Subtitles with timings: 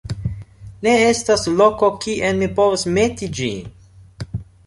[0.87, 3.71] Ne estas loko kien mi povas meti ĝin!